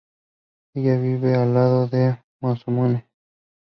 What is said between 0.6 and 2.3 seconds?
Ella vive al lado de